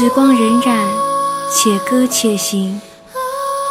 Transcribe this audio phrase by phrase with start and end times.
[0.00, 0.86] 时光荏苒，
[1.52, 2.80] 且歌且行。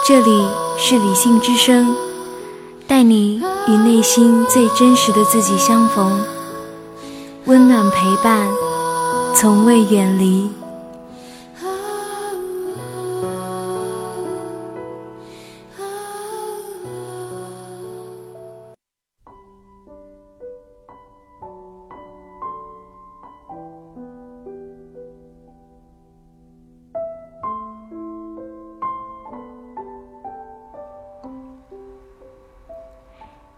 [0.05, 0.45] 这里
[0.77, 1.95] 是理性之声，
[2.85, 6.21] 带你与内心最真实的自己相逢，
[7.45, 8.45] 温暖陪伴，
[9.33, 10.49] 从未远离。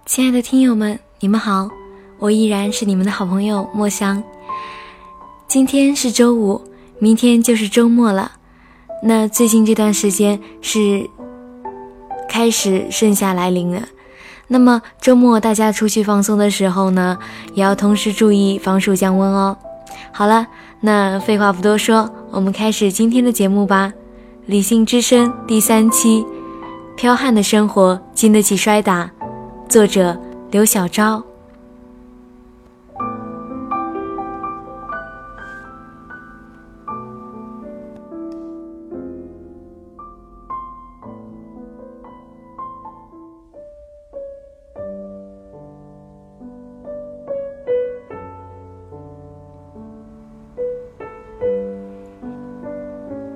[0.10, 1.70] 亲爱的听友们，你们好，
[2.18, 4.24] 我依然是你们的好朋友墨香。
[5.48, 6.60] 今天是周五，
[6.98, 8.32] 明天就是周末了。
[9.04, 11.08] 那最近这段时间是
[12.28, 13.84] 开始盛夏来临了。
[14.48, 17.20] 那么周末大家出去放松的时候呢，
[17.54, 19.56] 也要同时注意防暑降温哦。
[20.12, 20.48] 好了，
[20.82, 23.94] 那废话不多说，我们开始今天的节目吧。
[24.48, 26.26] 理性之声第三期，
[26.98, 29.12] 剽悍的生活经得起摔打。
[29.70, 30.18] 作者
[30.50, 31.24] 刘小昭。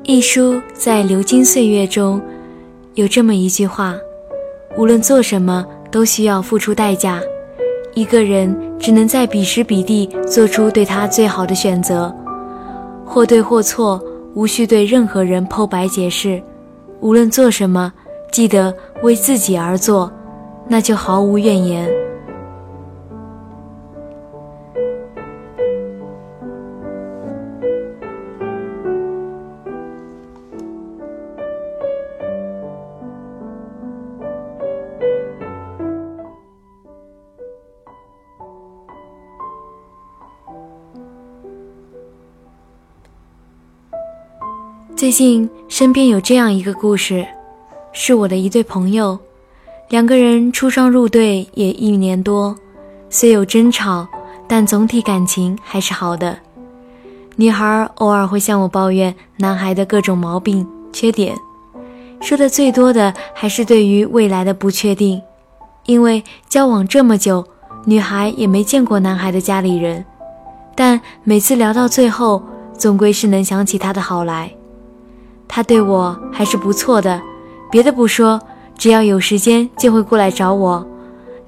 [0.02, 2.20] 一书在流金岁月中，
[2.96, 3.96] 有这么一句话：
[4.76, 5.64] 无论做什么。
[5.94, 7.22] 都需要付出代价，
[7.94, 12.12] 一个人只能在彼时彼地做出对他最好的选择，
[13.06, 16.42] 或对或错，无需对任何人剖白解释。
[17.00, 17.94] 无论做什么，
[18.32, 20.12] 记得为自己而做，
[20.68, 21.88] 那就毫无怨言。
[45.04, 47.28] 最近身边有这样一个故事，
[47.92, 49.20] 是我的一对朋友，
[49.90, 52.56] 两个人出双入对也一年多，
[53.10, 54.08] 虽有争吵，
[54.48, 56.40] 但总体感情还是好的。
[57.36, 61.36] 女孩偶尔会向我抱怨男孩的各种毛病缺点，
[62.22, 65.22] 说的最多的还是对于未来的不确定，
[65.86, 67.46] 因为交往这么久，
[67.84, 70.06] 女孩也没见过男孩的家里人，
[70.74, 72.42] 但每次聊到最后，
[72.78, 74.50] 总归是能想起他的好来。
[75.56, 77.22] 他对我还是不错的，
[77.70, 78.42] 别的不说，
[78.76, 80.84] 只要有时间就会过来找我，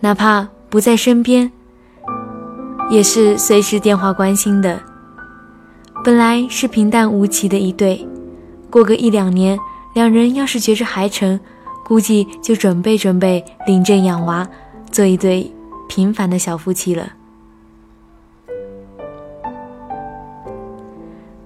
[0.02, 1.52] 哪怕不在身边，
[2.92, 4.80] 也是随时电话关心的。
[6.04, 8.08] 本来是平淡无奇的一对，
[8.70, 9.58] 过个一两年，
[9.96, 11.40] 两人要是觉着还成，
[11.84, 14.48] 估计就准备准备领证养娃，
[14.92, 15.52] 做一对
[15.90, 17.14] 平凡的小夫妻了。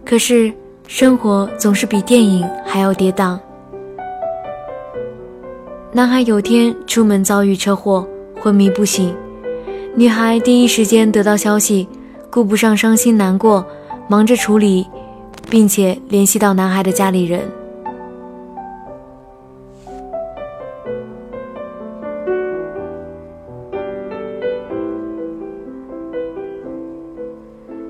[0.03, 0.53] 可是。
[0.89, 3.37] 生活总是比电影还要跌宕。
[5.91, 8.05] 男孩有天出门遭遇车祸，
[8.41, 9.15] 昏迷不醒。
[9.93, 11.87] 女孩第一时间得到消息，
[12.31, 13.63] 顾不上伤心难过，
[14.07, 14.87] 忙着处理，
[15.47, 17.47] 并且联系到男孩的家里人。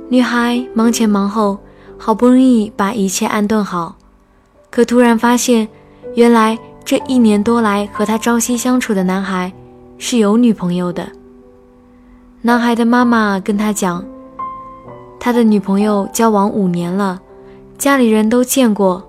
[0.09, 1.57] 女孩忙前忙后。
[2.01, 3.97] 好不容易把一切安顿好，
[4.71, 5.67] 可突然发现，
[6.15, 9.51] 原来这一年多来和他朝夕相处的男孩
[9.97, 11.07] 是有女朋友的。
[12.41, 14.03] 男孩的妈妈跟他讲，
[15.19, 17.19] 他的女朋友交往五年了，
[17.77, 19.03] 家里人都见过，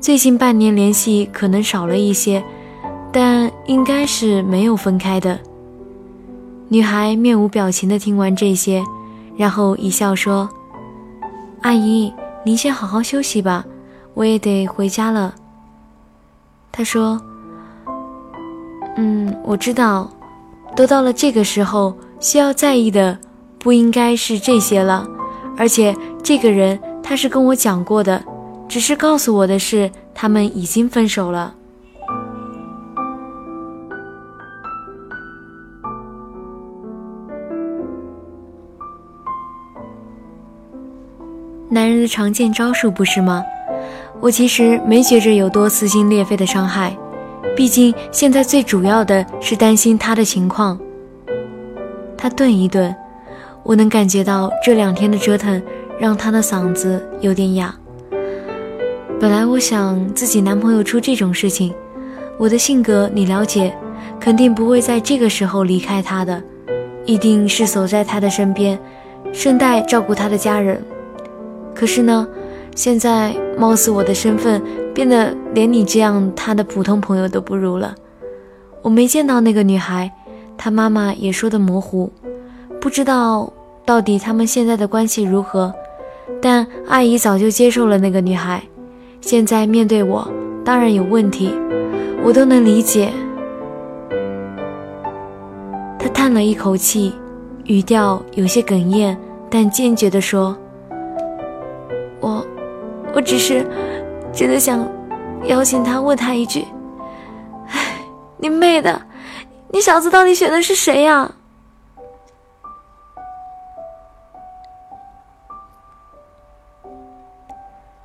[0.00, 2.42] 最近半年联系可能少了一些，
[3.10, 5.38] 但应该是没有分开的。
[6.68, 8.84] 女孩面无表情的听完这些，
[9.36, 10.48] 然后一笑说。
[11.62, 12.12] 阿姨，
[12.42, 13.64] 您先好好休息吧，
[14.14, 15.34] 我也得回家了。
[16.72, 17.20] 他说
[18.96, 20.10] ：“嗯，我知道，
[20.74, 23.18] 都到了这个时候，需要在意的
[23.58, 25.06] 不应该是这些了。
[25.58, 28.24] 而且这个人他是跟我讲过的，
[28.66, 31.54] 只是告诉我的是他们已经分手了。”
[41.72, 43.44] 男人的常见招数不是吗？
[44.18, 46.92] 我其实没觉着有多撕心裂肺的伤害，
[47.56, 50.76] 毕竟现在最主要的是担心他的情况。
[52.18, 52.92] 他顿一顿，
[53.62, 55.62] 我能感觉到这两天的折腾
[55.96, 57.72] 让他的嗓子有点哑。
[59.20, 61.72] 本来我想自己男朋友出这种事情，
[62.36, 63.72] 我的性格你了解，
[64.18, 66.42] 肯定不会在这个时候离开他的，
[67.06, 68.76] 一定是守在他的身边，
[69.32, 70.82] 顺带照顾他的家人。
[71.80, 72.28] 可是呢，
[72.76, 74.62] 现在貌似我的身份
[74.92, 77.94] 变得连你这样他的普通朋友都不如了。
[78.82, 80.12] 我没见到那个女孩，
[80.58, 82.12] 她妈妈也说的模糊，
[82.82, 83.50] 不知道
[83.86, 85.72] 到底他们现在的关系如何。
[86.42, 88.62] 但阿姨早就接受了那个女孩。
[89.22, 90.30] 现在面对我，
[90.62, 91.50] 当然有问题，
[92.22, 93.10] 我都能理解。
[95.98, 97.14] 他叹了一口气，
[97.64, 99.16] 语调有些哽咽，
[99.48, 100.54] 但坚决地说：“，
[103.14, 103.66] 我只是
[104.32, 104.88] 真的想
[105.44, 106.66] 邀请他，问他一句：
[107.68, 107.96] 哎，
[108.38, 109.00] 你妹的，
[109.70, 111.30] 你小子到底选的是谁呀？”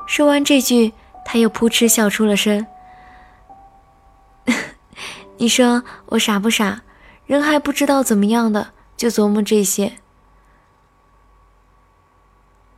[0.07, 0.93] 说完这句。
[1.27, 2.67] 他又扑哧笑出了声。
[5.37, 6.83] 你说我傻不傻？
[7.25, 9.93] 人还不知道怎么样的，就琢磨这些。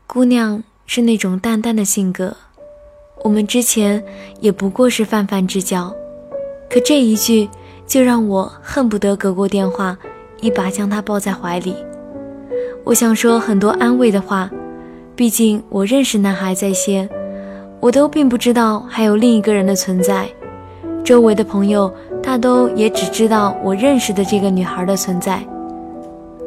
[0.07, 2.35] 姑娘是那种淡淡的性格，
[3.21, 4.01] 我们之前
[4.39, 5.93] 也不过是泛泛之交，
[6.69, 7.47] 可这一句
[7.85, 9.97] 就让我恨不得隔过电话，
[10.39, 11.75] 一把将她抱在怀里。
[12.85, 14.49] 我想说很多安慰的话，
[15.13, 17.07] 毕竟我认识男孩在先。
[17.79, 20.27] 我都并不知道还有另一个人的存在，
[21.03, 21.93] 周围的朋友
[22.23, 25.45] 大都也只知道我认识的这个女孩的存在。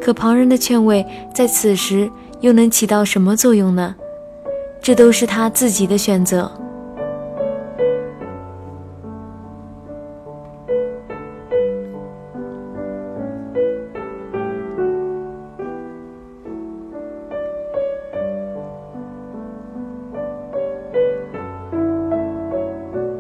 [0.01, 2.11] 可旁人的劝慰在此时
[2.41, 3.95] 又能起到什么作用呢？
[4.81, 6.51] 这都是他自己的选择。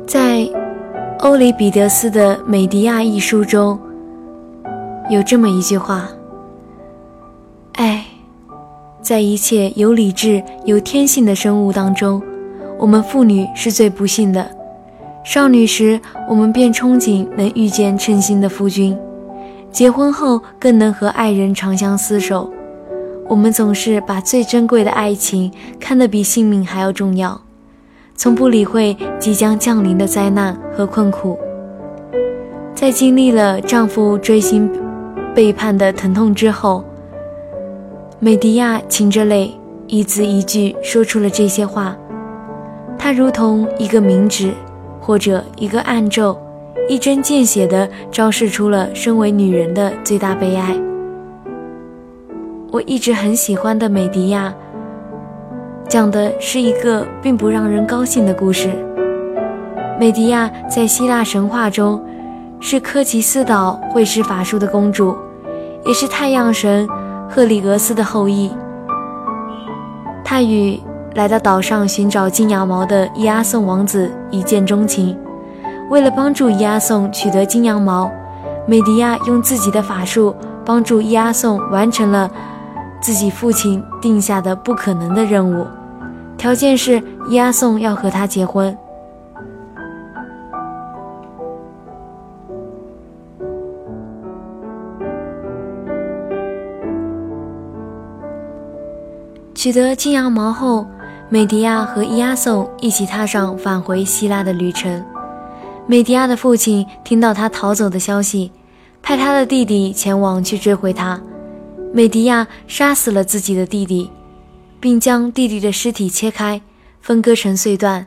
[0.06, 0.44] 在
[1.20, 3.78] 欧里彼得斯的《美狄亚》一书中
[5.08, 6.08] 有这么一句话：“，
[9.10, 12.22] 在一切有理智、有天性的生物当中，
[12.78, 14.48] 我们妇女是最不幸的。
[15.24, 18.96] 少女时，我们便憧憬能遇见称心的夫君；
[19.72, 22.52] 结婚后，更能和爱人长相厮守。
[23.26, 27.40] 我们总是把最珍贵的爱情看得比性命还要重要。”
[28.14, 31.36] 从不理会即将降临的灾难和困苦，
[32.76, 34.70] 在经历了丈夫追星
[35.34, 36.84] 背叛的疼痛之后，
[38.22, 39.50] 美迪亚噙着泪，
[39.86, 41.96] 一字一句说出了这些话。
[42.98, 44.52] 她如同一个明指，
[45.00, 46.38] 或者一个暗咒，
[46.86, 50.76] 一针见血地昭示出了身为女人的最大悲哀。
[52.70, 54.52] 我一直很喜欢的美迪亚。
[55.88, 58.68] 讲的是一个并不让人高兴的故事。
[59.98, 61.98] 美狄亚在希腊神话中
[62.60, 65.16] 是科奇斯岛会施法术的公主，
[65.86, 66.86] 也是太阳神
[67.30, 68.50] 赫里俄斯的后裔。
[70.24, 70.80] 他与
[71.14, 75.16] 来到岛上寻找金羊毛的伊阿宋王子一见钟情。
[75.88, 78.10] 为了帮助伊阿宋取得金羊毛，
[78.66, 82.30] 美狄亚用自己的法术帮助伊阿宋完成了
[83.00, 85.66] 自己父亲定下的不可能的任务。
[86.36, 88.76] 条件是伊阿宋要和他结婚。
[99.60, 100.86] 取得金羊毛后，
[101.28, 105.04] 美迪亚和伊阿宋一起踏上返回希腊的旅程。
[105.86, 108.50] 美迪亚的父亲听到他逃走的消息，
[109.02, 111.20] 派他的弟弟前往去追回他。
[111.92, 114.10] 美迪亚杀死了自己的弟弟。
[114.80, 116.62] 并将弟弟的尸体切开，
[117.02, 118.06] 分割成碎段，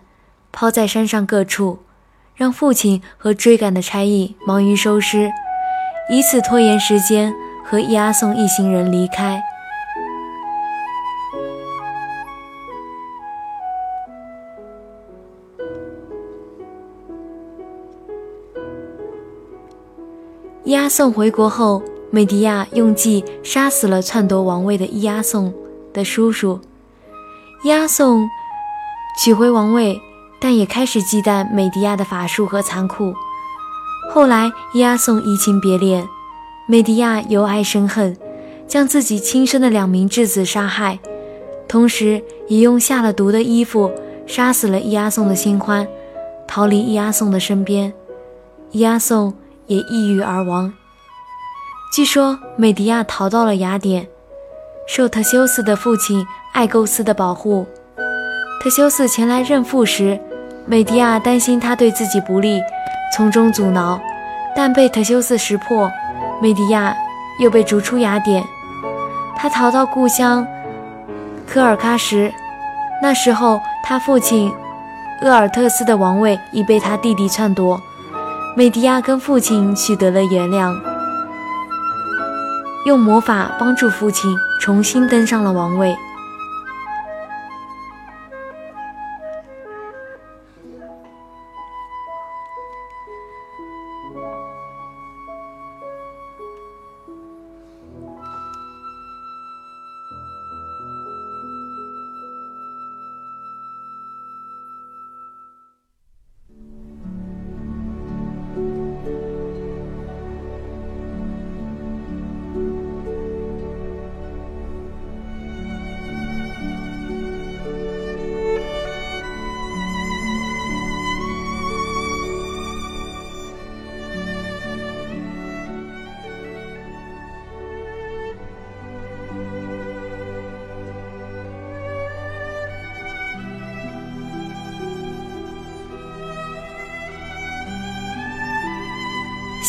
[0.51, 1.77] 抛在山上各处，
[2.35, 5.29] 让父亲和追赶的差役忙于收尸，
[6.09, 7.31] 以此拖延时间，
[7.63, 9.39] 和伊阿宋一行人离开。
[20.65, 25.53] 伊阿宋回国后，美狄亚用计杀死了篡夺王位的伊阿宋。
[25.91, 26.59] 的叔叔
[27.63, 28.27] 伊阿宋
[29.21, 30.01] 取回王位，
[30.41, 33.13] 但也开始忌惮美狄亚的法术和残酷。
[34.11, 36.03] 后来伊阿宋移情别恋，
[36.65, 38.17] 美狄亚由爱生恨，
[38.67, 40.97] 将自己亲生的两名质子杀害，
[41.67, 43.91] 同时也用下了毒的衣服
[44.25, 45.87] 杀死了伊阿宋的新欢，
[46.47, 47.93] 逃离伊阿宋的身边。
[48.71, 49.31] 伊阿宋
[49.67, 50.73] 也抑郁而亡。
[51.93, 54.07] 据说美狄亚逃到了雅典。
[54.85, 57.65] 受特修斯的父亲艾构斯的保护，
[58.61, 60.19] 特修斯前来认父时，
[60.65, 62.61] 美迪亚担心他对自己不利，
[63.15, 63.97] 从中阻挠，
[64.53, 65.89] 但被特修斯识破，
[66.41, 66.93] 美迪亚
[67.39, 68.43] 又被逐出雅典。
[69.37, 70.45] 他逃到故乡
[71.47, 72.29] 科尔喀什，
[73.01, 74.51] 那时候他父亲
[75.21, 77.81] 鄂尔特斯的王位已被他弟弟篡夺。
[78.55, 80.79] 美迪亚跟父亲取得了原谅，
[82.85, 84.29] 用魔法帮助父亲
[84.61, 85.95] 重新登上了王位。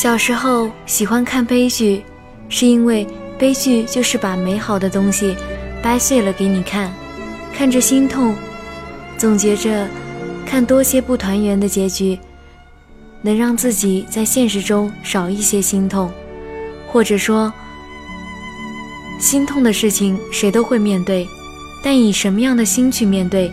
[0.04, 2.04] 小时候喜欢看悲剧，
[2.50, 3.06] 是因为
[3.38, 5.34] 悲剧就是把美好的东西
[5.82, 6.92] 掰碎了给你看，
[7.54, 8.36] 看着心痛，
[9.16, 9.88] 总觉着
[10.44, 12.18] 看多些不团圆的结局，
[13.22, 16.12] 能让自己在现实中少一些心痛，
[16.86, 17.50] 或者说，
[19.18, 21.26] 心痛的事情谁都会面对，
[21.82, 23.50] 但以什么样的心去面对，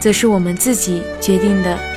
[0.00, 1.91] 则是我们自己决定的。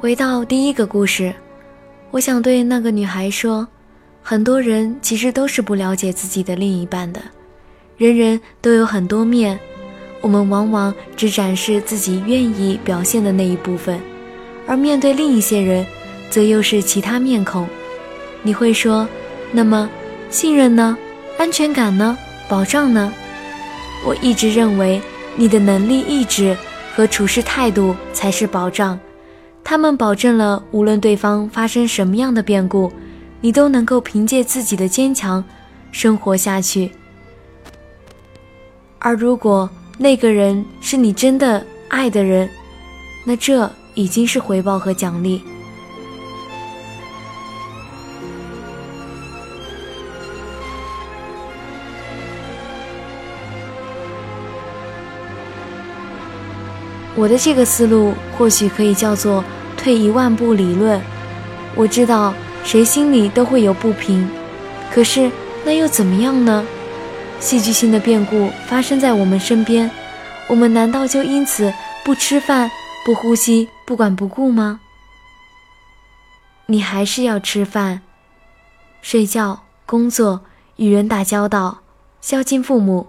[0.00, 1.30] 回到第一个故事，
[2.10, 3.68] 我想对那个女孩说：
[4.22, 7.20] 很多人其实都是不了解自己的另一半的。
[7.98, 9.60] 人人都有很多面，
[10.22, 14.00] 我们往往只展示自己愿意表现的那一部分，
[14.66, 15.84] 而面对另一些人，
[16.30, 17.68] 则又是其他面孔。
[18.42, 19.06] 你会说：
[19.52, 19.86] 那么，
[20.30, 20.96] 信任呢？
[21.36, 22.16] 安全感呢？
[22.48, 23.12] 保障呢？
[24.06, 24.98] 我一直认为，
[25.36, 26.56] 你的能力、意志
[26.96, 28.98] 和处事态度才是保障。
[29.70, 32.92] 他们保证了，无论对方发生什么样的变故，
[33.40, 35.44] 你都能够凭借自己的坚强
[35.92, 36.90] 生活下去。
[38.98, 42.50] 而如果那个人是你真的爱的人，
[43.24, 45.40] 那这已经是回报和奖励。
[57.14, 59.44] 我的这个思路或许可以叫做
[59.82, 61.00] “退一万步理论”。
[61.74, 62.34] 我知道
[62.64, 64.28] 谁心里都会有不平，
[64.92, 65.30] 可是
[65.64, 66.66] 那又怎么样呢？
[67.38, 69.90] 戏剧性的变故发生在我们身边，
[70.48, 71.72] 我们难道就因此
[72.04, 72.70] 不吃饭、
[73.06, 74.80] 不呼吸、不管不顾吗？
[76.66, 78.02] 你还是要吃饭、
[79.00, 80.42] 睡觉、工作、
[80.76, 81.78] 与人打交道、
[82.20, 83.08] 孝敬父母。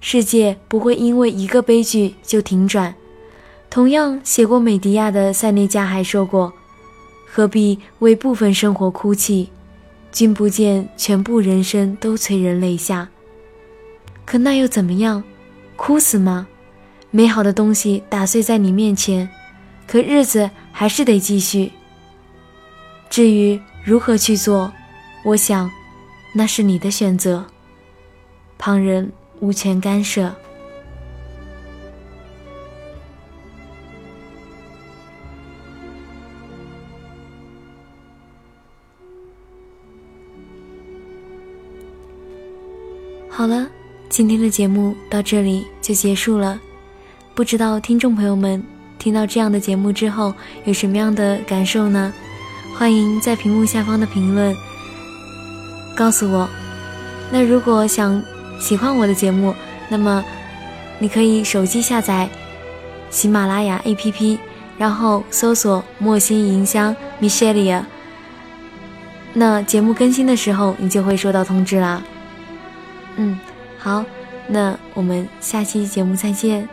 [0.00, 2.96] 世界不会因为一个悲剧就停转。
[3.72, 6.52] 同样写过美迪亚的塞内加还说过
[7.26, 9.48] ：“何必为部分生活哭泣？
[10.12, 13.08] 君不见全部人生都催人泪下。
[14.26, 15.24] 可那又怎么样？
[15.74, 16.46] 哭死吗？
[17.10, 19.26] 美好的东西打碎在你面前，
[19.86, 21.72] 可日子还是得继续。
[23.08, 24.70] 至于如何去做，
[25.24, 25.70] 我想，
[26.34, 27.46] 那是你的选择，
[28.58, 29.10] 旁人
[29.40, 30.30] 无权干涉。”
[43.42, 43.66] 好了，
[44.08, 46.60] 今天的节目到这里就结束了。
[47.34, 48.62] 不知道听众朋友们
[49.00, 50.32] 听到这样的节目之后
[50.64, 52.14] 有什么样的感受呢？
[52.78, 54.54] 欢迎在屏幕下方的评论
[55.96, 56.48] 告诉我。
[57.32, 58.22] 那如果想
[58.60, 59.52] 喜欢我的节目，
[59.88, 60.24] 那么
[61.00, 62.30] 你可以手机下载
[63.10, 64.38] 喜马拉雅 APP，
[64.78, 67.82] 然后搜索“莫心银香 Michelia”。
[69.34, 72.00] 那节目更新的时候，你就会收到通知啦。
[73.16, 73.38] 嗯，
[73.78, 74.04] 好，
[74.46, 76.68] 那我们下期节目再见。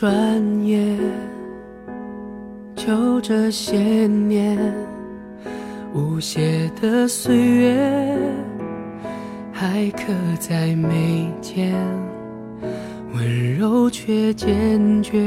[0.00, 0.10] 转
[0.64, 0.96] 眼，
[2.74, 3.76] 就这些
[4.06, 4.58] 年，
[5.92, 8.16] 无邪的岁月
[9.52, 10.04] 还刻
[10.38, 11.74] 在眉间，
[13.12, 15.20] 温柔却坚决，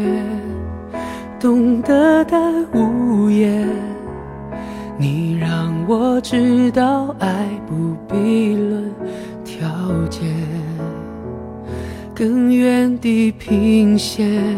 [1.39, 2.35] 懂得的
[2.73, 3.69] 无言。
[4.97, 8.91] 你让我知道，爱不必论
[9.45, 9.69] 条
[10.09, 10.52] 件。
[12.23, 14.55] 更远地平线，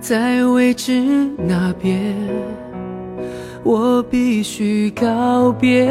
[0.00, 1.02] 在未知
[1.36, 2.14] 那边，
[3.62, 5.86] 我必须告别，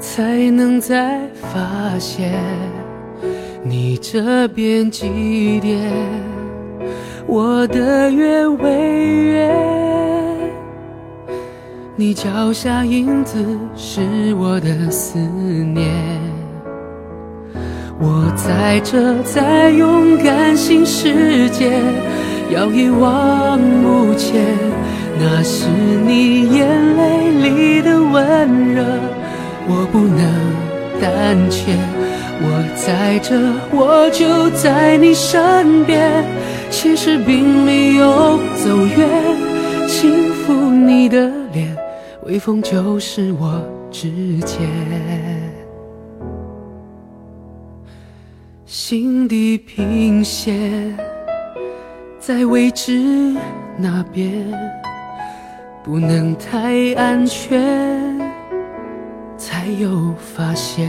[0.00, 2.32] 才能再发现
[3.62, 5.92] 你这边几点，
[7.26, 8.70] 我的月为
[9.24, 9.54] 圆，
[11.96, 13.44] 你脚下影子
[13.76, 14.00] 是
[14.36, 16.33] 我的思念。
[18.06, 21.72] 我在这，在勇敢新世界，
[22.50, 24.44] 要一往无前。
[25.18, 25.66] 那是
[26.04, 26.68] 你眼
[26.98, 28.84] 泪里的温热，
[29.66, 30.20] 我不能
[31.00, 31.72] 胆怯。
[32.42, 33.40] 我在这，
[33.72, 36.22] 我就在你身边。
[36.68, 39.08] 其实并没有走远，
[39.88, 41.74] 轻抚你的脸，
[42.26, 44.10] 微风就是我指
[44.44, 44.58] 尖。
[48.86, 50.94] 心地平线，
[52.20, 53.34] 在未知
[53.78, 54.30] 那边，
[55.82, 58.20] 不能太安全，
[59.38, 60.86] 才有发现。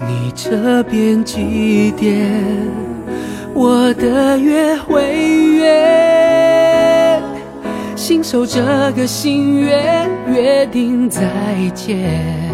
[0.00, 2.28] 你这边几点，
[3.54, 5.04] 我的约会
[5.54, 7.22] 约，
[7.94, 8.60] 信守这
[8.96, 11.22] 个心愿，约定再
[11.76, 12.51] 见。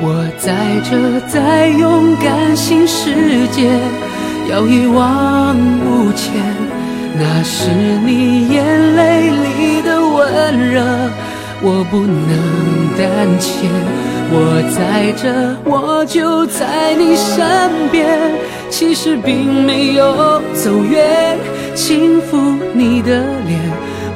[0.00, 0.52] 我在
[0.88, 3.70] 这，在勇敢新世界，
[4.50, 6.34] 要一往无前。
[7.16, 7.70] 那是
[8.04, 10.82] 你眼泪里的温热，
[11.62, 13.68] 我不能胆怯。
[14.30, 18.18] 我在这，我就在你身边。
[18.68, 21.38] 其实并没有走远，
[21.76, 23.60] 轻抚你的脸，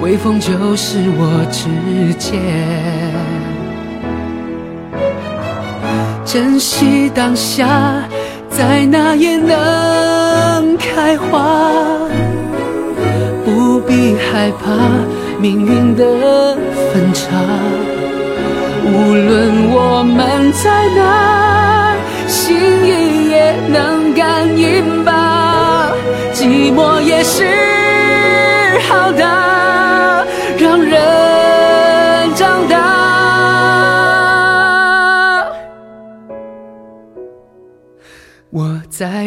[0.02, 3.37] 微风就是我指尖。
[6.30, 7.66] 珍惜当下，
[8.50, 11.70] 在那也能开花，
[13.46, 14.74] 不必害怕
[15.40, 16.04] 命运的
[16.92, 17.24] 分岔。
[18.84, 21.67] 无论我们在哪，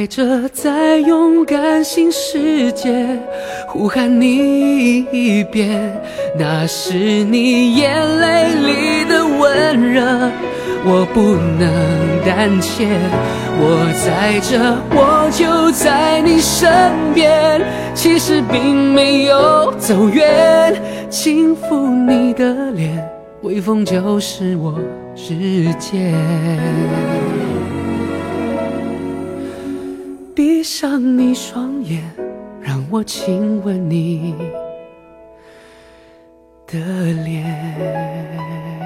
[0.01, 3.05] 在这，在勇敢新世界，
[3.67, 6.01] 呼喊你一遍。
[6.35, 10.01] 那是你眼泪里的温热，
[10.83, 11.69] 我不能
[12.25, 12.87] 胆怯。
[13.59, 14.57] 我在这，
[14.89, 17.61] 我就在你身边。
[17.93, 20.73] 其实并没有走远，
[21.11, 23.07] 轻抚你的脸，
[23.43, 24.73] 微风就是我
[25.15, 26.15] 指尖。
[30.33, 32.01] 闭上你双眼，
[32.61, 34.33] 让我亲吻你
[36.65, 36.79] 的
[37.23, 38.80] 脸。